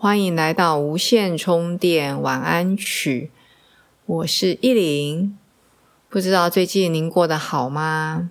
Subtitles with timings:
[0.00, 3.32] 欢迎来到无线充电晚安曲，
[4.06, 5.36] 我是依林。
[6.08, 8.30] 不知道最近您过得好吗？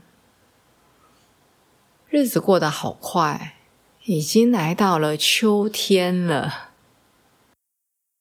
[2.07, 3.57] 日子过得好快，
[4.05, 6.69] 已经来到了秋天了。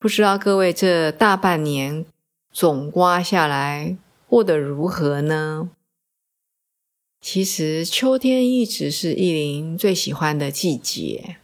[0.01, 2.05] 不知道各位这大半年
[2.51, 5.71] 总刮下来过得如何呢？
[7.21, 11.37] 其实秋天一直是依林最喜欢的季节。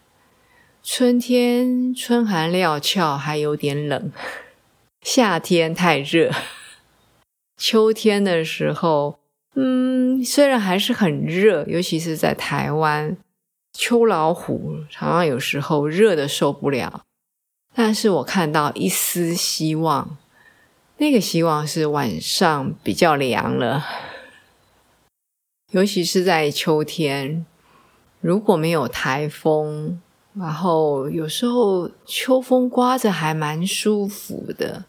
[0.84, 4.11] 春天春寒料峭，还有点冷；
[5.02, 6.33] 夏天太热。
[7.56, 9.20] 秋天的时候，
[9.55, 13.16] 嗯，虽然还是很热，尤其是在台湾，
[13.72, 17.03] 秋老虎常常有时候热的受不了。
[17.72, 20.19] 但是我看到一丝希望，
[20.97, 23.86] 那个希望是晚上比较凉了，
[25.70, 27.47] 尤其是在秋天，
[28.20, 30.03] 如果没有台风。
[30.34, 34.86] 然后有时候秋风刮着还蛮舒服的，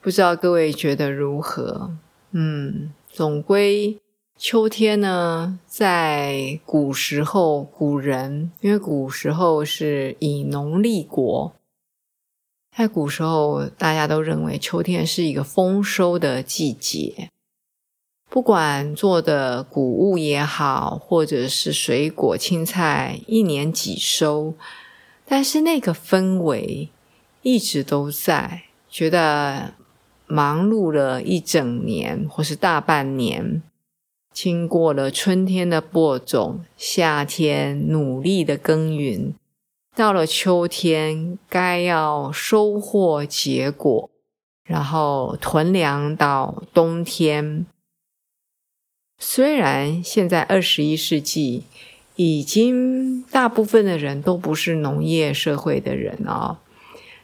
[0.00, 1.90] 不知道各位觉得如何？
[2.30, 4.00] 嗯，总归
[4.36, 11.52] 秋天呢，在古时候古人，因为古时候是以农立国，
[12.76, 17.30] 在古时候大家都认为秋天是一个丰收的季节。
[18.34, 24.54] 不管做的谷物也好，或者是水果、青菜，一年几收，
[25.24, 26.88] 但是那个氛围
[27.42, 28.62] 一直都在。
[28.90, 29.74] 觉得
[30.26, 33.62] 忙碌了一整年，或是大半年，
[34.32, 39.32] 经过了春天的播种，夏天努力的耕耘，
[39.94, 44.10] 到了秋天该要收获结果，
[44.64, 47.66] 然后囤粮到冬天。
[49.18, 51.64] 虽然现在二十一世纪
[52.16, 56.58] 已经大部分的人都不是农业社会的人哦，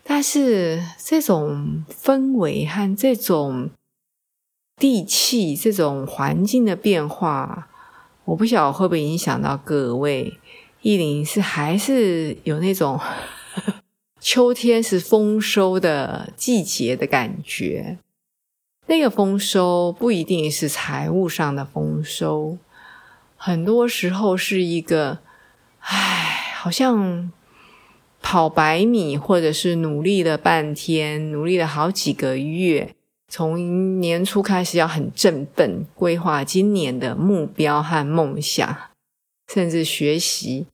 [0.03, 3.71] 但是这种氛围和这种
[4.77, 7.69] 地气、这种环境的变化，
[8.25, 10.35] 我不晓得会不会影响到各位。
[10.83, 12.99] 意林是还是有那种
[14.19, 17.99] 秋天是丰收的季节的感觉。
[18.91, 22.59] 那个丰收不一定是财务上的丰收，
[23.37, 25.21] 很多时候是一个，
[25.79, 27.31] 唉，好像
[28.21, 32.97] 跑百米，或者是努力了半天，努力了好几个月，
[33.29, 38.77] 从年初开始要很振奋，规划今年的目标和梦想，
[39.47, 40.67] 甚至学习，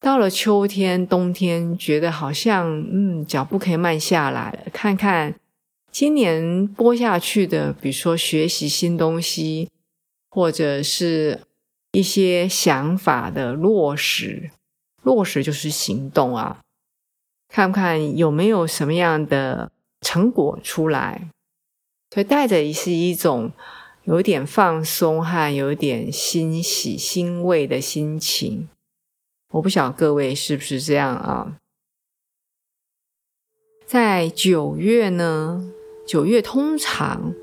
[0.00, 5.34] 到了秋天、冬天，觉得好像嗯，脚步可以慢下来了，看看。
[5.90, 9.68] 今年播下去的，比如说学习新东西，
[10.30, 11.40] 或者是
[11.92, 14.50] 一些想法的落实，
[15.02, 16.60] 落实就是行动啊。
[17.48, 21.30] 看看有没有什么样的成果出来？
[22.10, 23.52] 所以带着是一种
[24.04, 28.68] 有点放松和有点欣喜欣慰的心情。
[29.52, 31.56] 我不晓得各位是不是这样啊？
[33.86, 35.72] 在九月呢？
[36.08, 37.34] 九月通常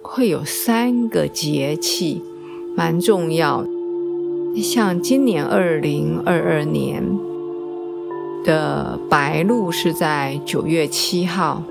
[0.00, 2.22] 会有三个节气，
[2.74, 3.66] 蛮重要。
[4.56, 7.04] 像今年二零二二年
[8.42, 11.62] 的白露是在九月七号。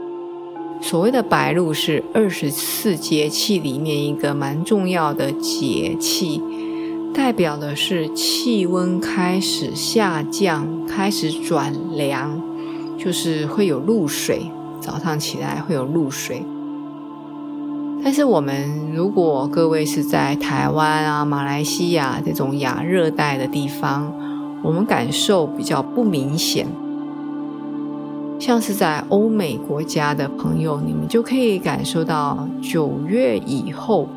[0.79, 6.39] 所谓的白露是二十四节气里面一个蛮重要的节气，
[7.15, 12.39] 代表的是气温开始下降，开始转凉，
[12.95, 14.51] 就是会有露水。
[14.83, 16.45] 早上起来会有露水，
[18.03, 24.13] 但是我们如果各位是在台湾啊、马来西亚这种亚热带的地方，
[24.61, 26.67] 我们感受比较不明显。
[28.39, 34.09] 像是在欧美国家的朋友，你们就可以感受到九月以后，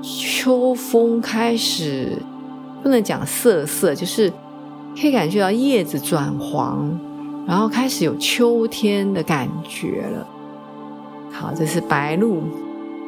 [0.00, 2.22] 秋风开始，
[2.84, 4.32] 不能讲瑟瑟，就是
[5.00, 6.96] 可以感觉到叶子转黄。
[7.48, 10.28] 然后开始有秋天的感觉了。
[11.32, 12.42] 好，这是白露。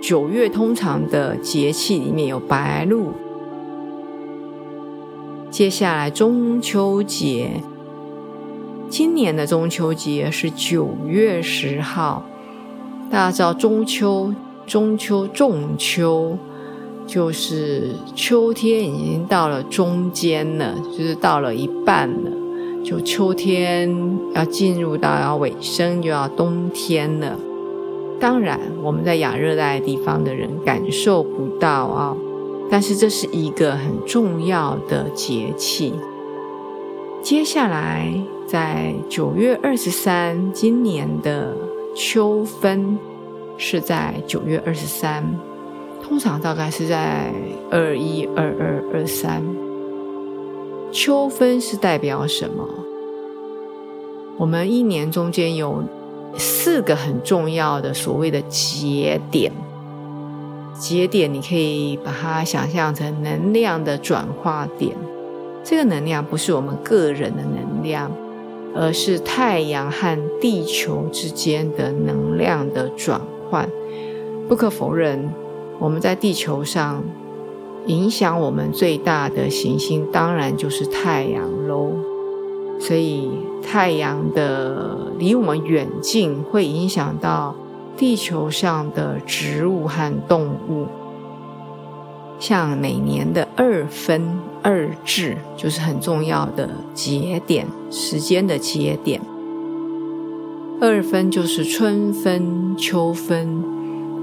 [0.00, 3.12] 九月通常的节气里面有白露。
[5.50, 7.50] 接下来中秋节，
[8.88, 12.24] 今年的中秋节是九月十号。
[13.10, 14.32] 大家知道中秋，
[14.66, 16.38] 中秋仲秋，
[17.06, 22.30] 就是秋天已经到了中间了，就是到了一半了，
[22.84, 27.38] 就秋天要进入到要尾声，就要冬天了。
[28.18, 32.16] 当然，我们在亚热带地方的人感受不到啊，
[32.70, 35.94] 但是这是一个很重要的节气。
[37.22, 38.12] 接下来，
[38.46, 41.56] 在九月二十三，今年的。
[41.92, 42.96] 秋分
[43.58, 45.28] 是在九月二十三，
[46.00, 47.34] 通常大概是在
[47.68, 49.42] 二一、二二、二三。
[50.92, 52.66] 秋分是代表什么？
[54.36, 55.82] 我们一年中间有
[56.36, 59.52] 四个很重要的所谓的节点，
[60.78, 64.96] 节点你可以把它想象成能量的转化点。
[65.62, 68.10] 这个能量不是我们个人的能量。
[68.72, 73.20] 而是太阳和地球之间的能量的转
[73.50, 73.68] 换。
[74.48, 75.28] 不可否认，
[75.80, 77.02] 我们在地球上
[77.86, 81.92] 影响我们最大的行星，当然就是太阳喽。
[82.78, 83.30] 所以，
[83.62, 87.54] 太阳的离我们远近，会影响到
[87.96, 90.86] 地球上的植物和动物。
[92.38, 99.20] 像每年的二分二至，就是很重要的节点，时间的节点。
[100.80, 103.62] 二分就是春分、秋分，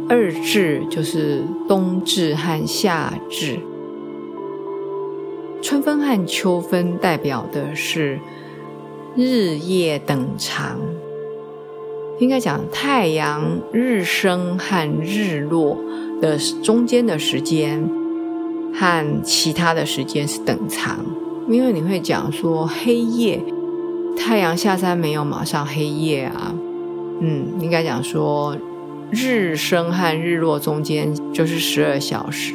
[0.09, 3.59] 二至就是冬至和夏至。
[5.61, 8.19] 春分和秋分代表的是
[9.15, 10.79] 日夜等长，
[12.19, 15.77] 应该讲太阳日升和日落
[16.21, 17.89] 的中间的时间。
[18.79, 20.99] 和其他的时间是等长，
[21.49, 23.43] 因为你会讲说黑夜，
[24.15, 26.53] 太阳下山没有马上黑夜啊，
[27.19, 28.55] 嗯，应该讲说
[29.09, 32.53] 日升和日落中间就是十二小时，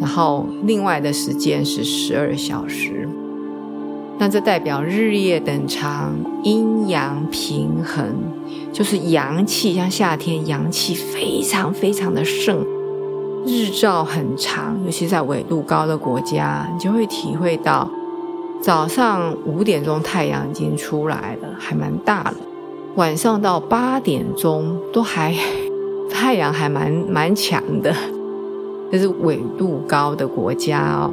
[0.00, 3.08] 然后另外的时间是十二小时，
[4.18, 6.14] 那这代表日夜等长，
[6.44, 8.14] 阴阳平衡，
[8.72, 12.64] 就是阳气像夏天阳气非常非常的盛。
[13.44, 17.90] 日照很长，尤其在纬度高的国家，你就会体会到
[18.60, 22.34] 早上五点钟太阳已经出来了，还蛮大了。
[22.94, 25.34] 晚上到八点钟都还
[26.12, 27.92] 太阳还蛮蛮强的，
[28.90, 31.10] 这是纬度高的国家哦。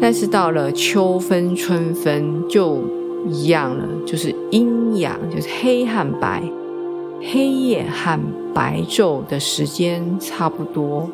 [0.00, 2.78] 但是到了秋分、春分就
[3.28, 6.42] 一样了，就是阴阳，就是黑和白。
[7.20, 8.18] 黑夜和
[8.54, 11.10] 白昼的时间差不多，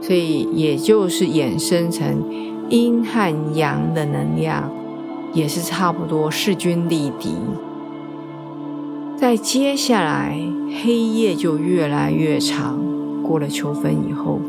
[0.00, 2.22] 所以也就是衍生成
[2.68, 4.70] 阴和阳的能量
[5.32, 7.34] 也是差不多势均力敌。
[9.20, 10.38] 在接下来，
[10.80, 12.78] 黑夜就越来越长。
[13.24, 14.40] 过了秋分以后，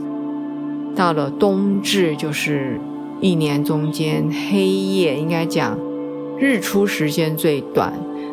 [0.96, 2.80] 到了冬至，就是
[3.20, 5.76] 一年中间黑夜应该讲
[6.38, 7.92] 日出时间最短。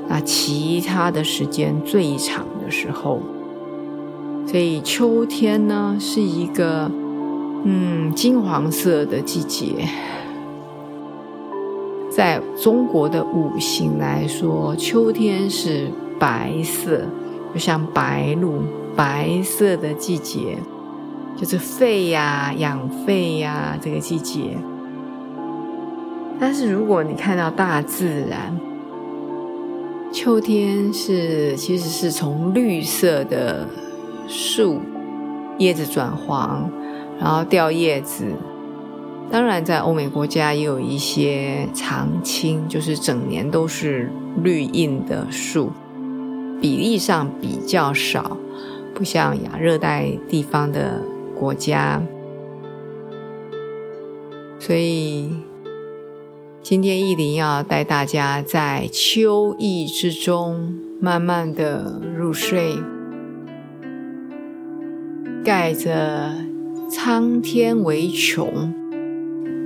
[0.08, 3.22] 那其他的时间最长的时候，
[4.46, 6.90] 所以秋天呢是一个
[7.64, 9.88] 嗯金黄色的季节。
[12.10, 17.02] 在中国的五行来说，秋天是白色，
[17.52, 18.62] 就像白露，
[18.94, 20.58] 白色的季节，
[21.36, 24.56] 就是肺呀、养肺呀这个季节。
[26.38, 28.58] 但是如果你看到大自然，
[30.12, 33.66] 秋天是，其实是从绿色的
[34.28, 34.80] 树
[35.58, 36.70] 叶子转黄，
[37.18, 38.26] 然后掉叶子。
[39.30, 44.10] 当然，在欧美国家也有一些常青，就是整年都是
[44.42, 45.72] 绿荫的树，
[46.60, 48.36] 比例上比较少，
[48.94, 51.02] 不像亚热带地方的
[51.38, 52.02] 国家，
[54.58, 55.30] 所以。
[56.68, 62.76] 今天意林要带大家在秋意之中，慢慢的入睡，
[65.44, 66.34] 盖着
[66.90, 68.48] 苍天为穹，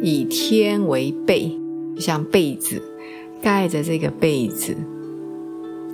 [0.02, 1.58] 以天为被，
[1.96, 2.82] 像被子，
[3.40, 4.76] 盖着这个被子，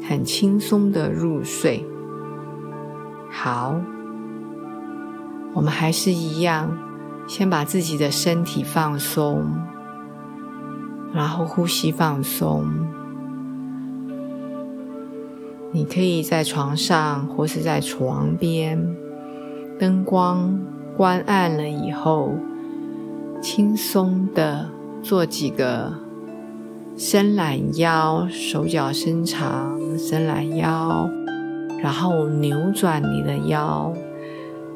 [0.09, 1.85] 很轻松的入睡。
[3.31, 3.75] 好，
[5.53, 6.71] 我们还是一样，
[7.27, 9.45] 先把自己的身体放松。
[11.13, 12.67] 然后呼吸放松，
[15.73, 18.95] 你可以在床上或是在床边，
[19.79, 20.59] 灯光
[20.95, 22.35] 关暗了以后，
[23.41, 24.69] 轻松的
[25.03, 25.95] 做几个
[26.99, 31.09] 伸懒腰，手脚伸长，伸懒腰，
[31.83, 33.93] 然后扭转你的腰，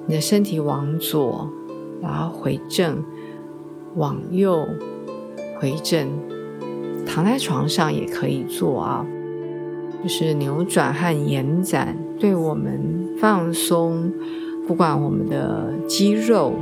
[0.06, 1.48] 你的身体往左，
[2.00, 3.02] 然后回正，
[3.96, 4.66] 往右，
[5.58, 6.08] 回正。
[7.06, 9.04] 躺在床上也可以做啊，
[10.02, 14.12] 就是扭转和延展，对我们放松，
[14.68, 16.54] 不管我们的肌肉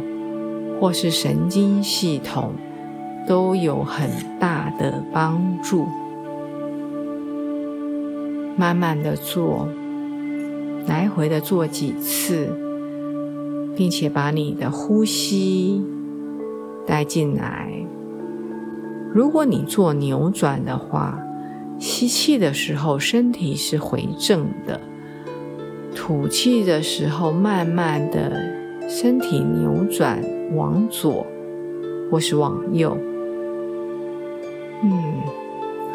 [0.81, 2.53] 或是神经系统，
[3.27, 4.09] 都有很
[4.41, 5.87] 大的帮助。
[8.59, 9.69] 慢慢的做，
[10.89, 12.49] 来回的做几次，
[13.77, 15.81] 并且把你的呼吸
[16.85, 17.73] 带进来。
[19.15, 21.19] 如果你做扭转的话，
[21.79, 24.81] 吸气的时候身体是回正的，
[25.95, 28.33] 吐气的时候慢慢的
[28.89, 30.21] 身体扭转
[30.57, 31.25] 往左
[32.11, 32.99] 或是往右。
[34.83, 34.91] 嗯，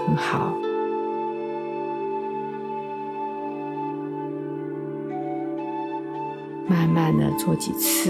[0.08, 0.53] 很好，
[6.74, 8.10] 慢慢的做几次。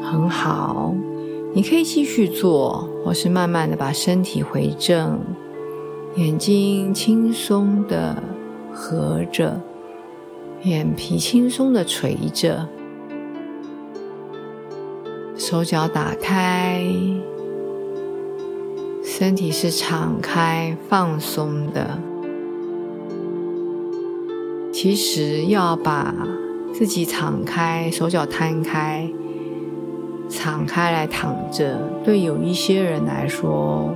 [0.00, 0.94] 很好，
[1.52, 5.18] 你可以继续做，或是慢慢的把身体回正，
[6.14, 8.22] 眼睛轻松的
[8.72, 9.60] 合着，
[10.62, 12.68] 眼皮轻松的垂着，
[15.36, 16.84] 手脚打开，
[19.22, 21.96] 身体是敞开放松的。
[24.72, 26.12] 其实要把
[26.74, 29.08] 自己敞开，手脚摊开。
[30.28, 33.94] 敞开来躺着，对有一些人来说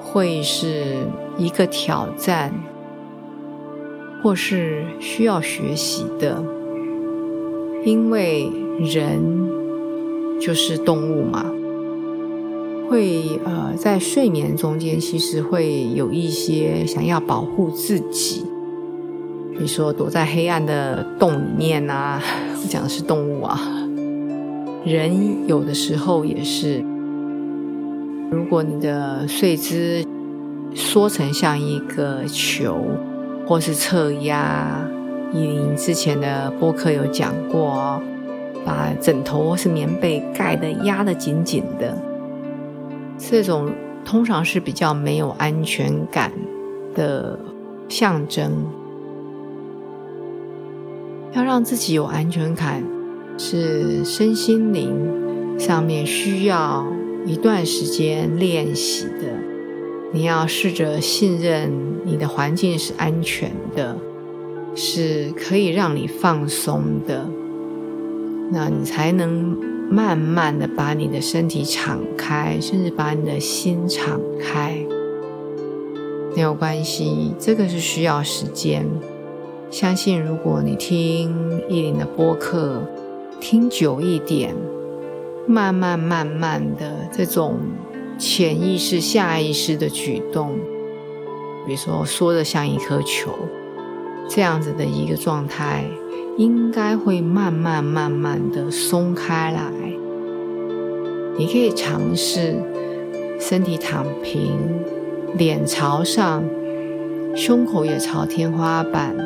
[0.00, 0.96] 会是
[1.36, 2.52] 一个挑战，
[4.20, 6.42] 或是需要学习的，
[7.84, 9.48] 因为人
[10.40, 11.46] 就是动物嘛，
[12.88, 18.44] 会呃在睡眠中间其实会有一些想要保护自己，
[19.52, 22.20] 比如说躲在黑暗的洞里面啊，
[22.54, 23.60] 我讲的是动物啊。
[24.84, 26.82] 人有的时候也是，
[28.30, 30.02] 如果你的睡姿
[30.74, 32.86] 缩成像一个球，
[33.46, 34.80] 或是侧压，
[35.34, 38.00] 依林之前的播客有讲过哦，
[38.64, 41.94] 把枕头或是棉被盖的压得紧紧的，
[43.18, 43.70] 这种
[44.04, 46.32] 通常是比较没有安全感
[46.94, 47.38] 的
[47.88, 48.64] 象征。
[51.32, 52.82] 要让自己有安全感。
[53.40, 54.90] 是身心灵
[55.60, 56.84] 上面需要
[57.24, 59.32] 一段时间练习的。
[60.12, 61.70] 你要试着信任
[62.04, 63.96] 你的环境是安全的，
[64.74, 67.24] 是可以让你放松的，
[68.50, 69.56] 那你才能
[69.90, 74.78] 慢慢的把你的身体敞开，甚至把你的心敞开。
[76.36, 78.86] 没有关系，这个是需要时间。
[79.70, 82.82] 相信如果你听意林的播客。
[83.40, 84.52] 听久一点，
[85.46, 87.60] 慢慢慢慢的这种
[88.18, 90.58] 潜意识、下意识的举动，
[91.64, 93.30] 比如说缩的像一颗球，
[94.28, 95.84] 这样子的一个状态，
[96.38, 99.72] 应该会慢慢慢慢的松开来。
[101.36, 102.54] 你可以尝试
[103.40, 104.52] 身体躺平，
[105.36, 106.44] 脸朝上，
[107.34, 109.16] 胸口也朝天花板。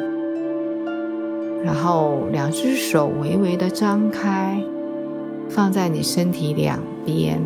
[1.63, 4.59] 然后两只手微微的张开，
[5.51, 7.39] 放在你身体两边，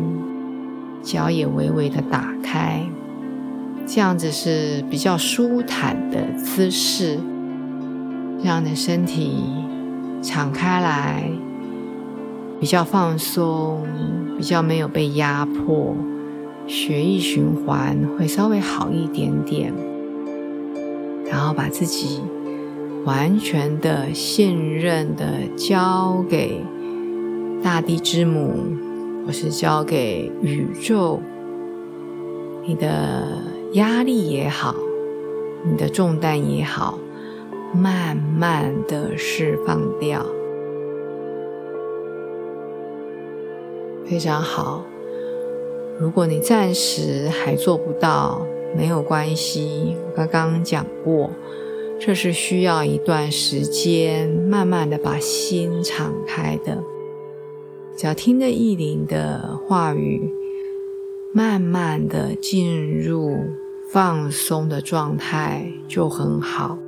[1.03, 2.81] 脚也微微的打开，
[3.85, 7.19] 这样子是比较舒坦的姿势，
[8.43, 9.43] 让你的身体
[10.21, 11.29] 敞开来，
[12.59, 13.85] 比较放松，
[14.37, 15.95] 比较没有被压迫，
[16.67, 19.73] 血液循环会稍微好一点点，
[21.25, 22.21] 然后把自己。
[23.05, 25.25] 完全的信任的
[25.55, 26.61] 交给
[27.63, 28.53] 大地之母，
[29.25, 31.21] 或是交给宇宙，
[32.65, 33.25] 你的
[33.75, 34.75] 压力也好，
[35.63, 36.99] 你的重担也好，
[37.77, 40.25] 慢慢的释放掉，
[44.03, 44.83] 非常好。
[45.99, 48.41] 如果你暂时还做不到，
[48.75, 51.29] 没有关系，我刚刚讲过。
[51.99, 56.83] 这是需要一段时间，慢慢的把心敞开的。
[57.95, 60.31] 只要听着意林的话语，
[61.31, 63.37] 慢慢的进入
[63.87, 66.79] 放松的状态，就很好。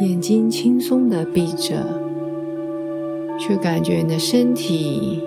[0.00, 2.00] 眼睛轻松的闭着，
[3.38, 5.22] 去感觉你的身体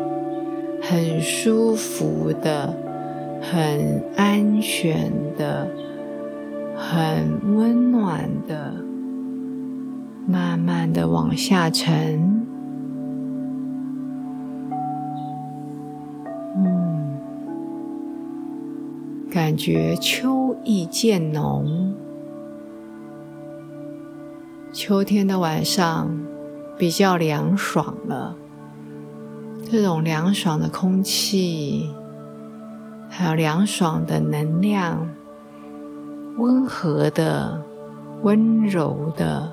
[0.82, 2.76] 很舒服的、
[3.42, 5.68] 很安全的、
[6.76, 8.74] 很温暖的，
[10.28, 12.46] 慢慢的往下沉。
[16.58, 17.18] 嗯，
[19.32, 21.94] 感觉秋意渐浓。
[24.78, 26.08] 秋天的晚上
[26.78, 28.36] 比较凉爽了，
[29.72, 31.90] 这种凉爽的空气，
[33.10, 35.10] 还有凉爽的能量，
[36.38, 37.60] 温和的、
[38.22, 39.52] 温柔的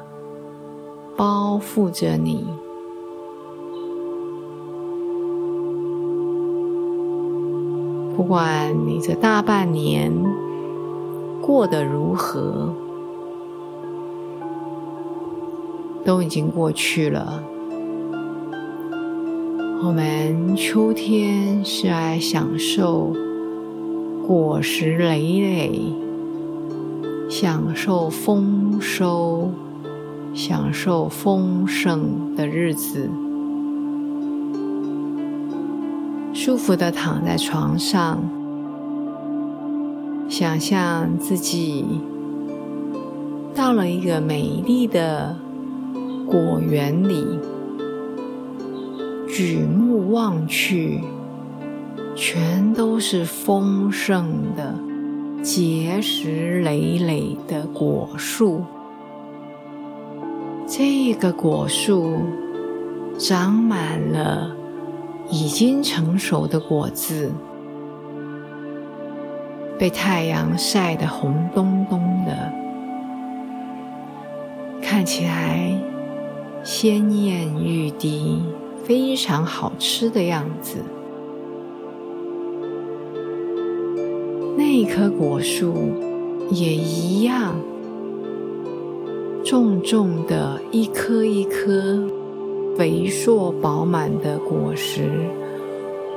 [1.17, 2.47] 包覆着你。
[8.15, 10.13] 不管你这大半年
[11.41, 12.75] 过得如何。
[16.05, 17.43] 都已经过去了。
[19.83, 23.13] 我们秋天是来享受
[24.27, 25.93] 果实累累，
[27.29, 29.51] 享受丰收、
[30.33, 33.11] 享受丰盛的日子。
[36.33, 38.23] 舒服的躺在床上，
[40.29, 41.85] 想象自己
[43.55, 45.44] 到了一个美丽的。
[46.27, 47.39] 果园里，
[49.29, 51.01] 举目望去，
[52.17, 54.75] 全都是丰盛的、
[55.43, 58.63] 结实累累的果树。
[60.67, 62.17] 这个果树
[63.19, 64.51] 长满了
[65.31, 67.31] 已经成熟的果子，
[69.79, 72.53] 被太阳晒得红彤彤的，
[74.81, 75.79] 看起来。
[76.65, 78.41] 鲜艳欲滴，
[78.83, 80.79] 非常好吃的样子。
[84.57, 85.75] 那棵果树
[86.51, 87.55] 也一样，
[89.45, 92.03] 重重的一颗一颗
[92.75, 95.11] 肥硕饱满的果实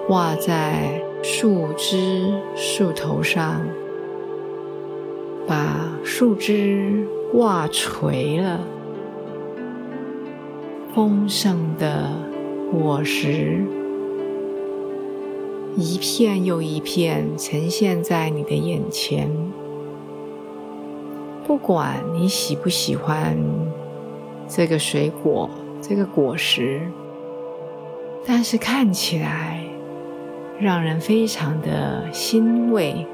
[0.07, 3.61] 挂在树枝树头上，
[5.45, 8.61] 把树枝挂垂了。
[10.97, 12.09] 丰盛的
[12.71, 13.63] 果实，
[15.75, 19.29] 一片又一片呈现在你的眼前。
[21.45, 23.37] 不管你喜不喜欢
[24.47, 25.47] 这个水果、
[25.83, 26.81] 这个果实，
[28.25, 29.63] 但是看起来
[30.59, 33.05] 让人非常的欣慰，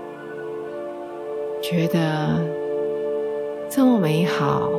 [1.61, 2.41] 觉得
[3.69, 4.69] 这么美好，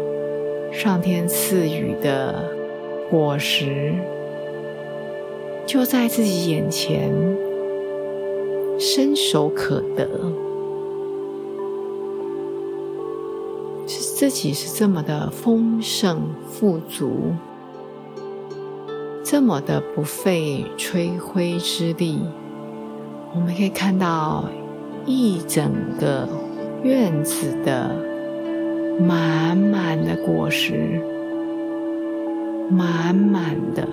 [0.72, 2.63] 上天赐予的。
[3.14, 3.94] 果实
[5.64, 7.14] 就在自己眼前，
[8.76, 10.04] 伸手可得，
[13.86, 17.32] 是自己是这么的丰盛富足，
[19.22, 22.18] 这么的不费吹灰之力。
[23.32, 24.46] 我们可以看到
[25.06, 26.28] 一整个
[26.82, 27.94] 院子的
[28.98, 31.00] 满满的果实。
[32.70, 33.86] 满满的，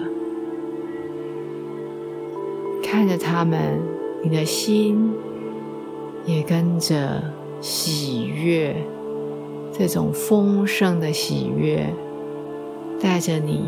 [2.83, 3.79] 看着他们，
[4.23, 5.13] 你的心
[6.25, 7.21] 也跟着
[7.59, 8.75] 喜悦，
[9.71, 11.85] 这种丰盛的喜悦
[12.99, 13.63] 带着你，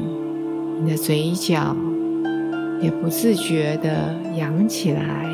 [0.82, 1.76] 你的嘴角
[2.82, 5.30] 也不自觉的扬起来，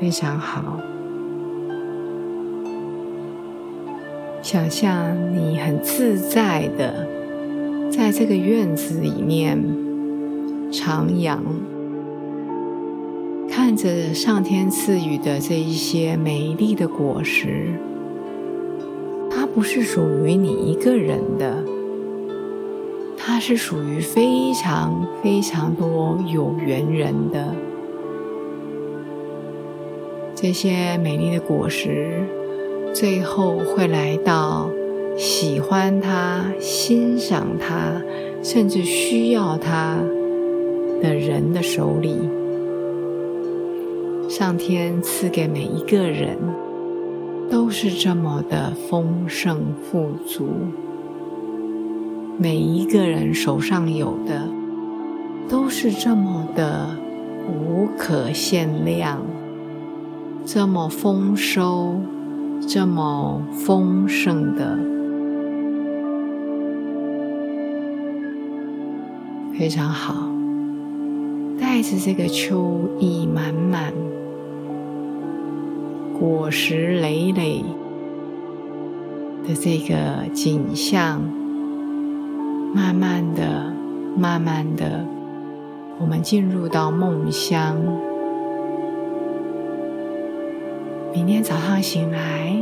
[0.00, 0.80] 非常好。
[4.52, 7.06] 想象你很自在的
[7.88, 9.56] 在这个院子里面
[10.72, 11.38] 徜徉，
[13.48, 17.68] 看着上天赐予的这一些美丽的果实，
[19.30, 21.62] 它不是属于你一个人的，
[23.16, 27.54] 它是属于非常非常多有缘人的。
[30.34, 32.24] 这些美丽的果实。
[32.92, 34.68] 最后会来到
[35.16, 38.00] 喜欢他、欣赏他，
[38.42, 39.98] 甚至需要他
[41.00, 42.16] 的人的手里。
[44.28, 46.36] 上天赐给每一个人
[47.50, 50.48] 都是这么的丰盛富足，
[52.38, 54.48] 每一个人手上有的
[55.48, 56.96] 都是这么的
[57.48, 59.20] 无可限量，
[60.44, 61.96] 这么丰收。
[62.66, 64.78] 这么丰盛的，
[69.58, 70.14] 非常好，
[71.60, 73.92] 带着这个秋意满满、
[76.18, 77.64] 果实累累
[79.48, 81.20] 的这个景象，
[82.72, 83.72] 慢慢的、
[84.16, 85.04] 慢慢的，
[85.98, 87.76] 我们进入到梦乡。
[91.12, 92.56] 明天早上醒来，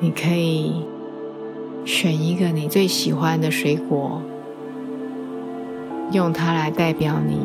[0.00, 0.84] 你可以。
[1.86, 4.22] 选一个你最喜欢的水果，
[6.12, 7.44] 用它来代表你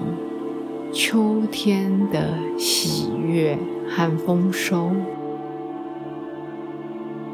[0.94, 3.58] 秋天的喜悦
[3.90, 4.92] 和丰收。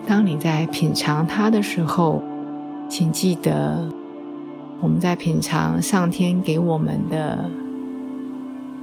[0.08, 2.24] 当你在品尝它的时候，
[2.90, 3.88] 请记得
[4.82, 7.48] 我们在品尝上天给我们的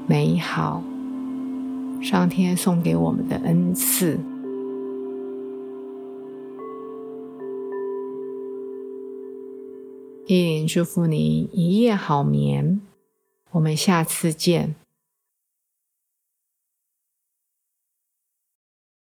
[0.07, 0.81] 美好，
[2.03, 4.19] 上天送给我们的恩赐。
[10.27, 12.81] 依林祝福你一夜好眠，
[13.53, 14.75] 我们下次见。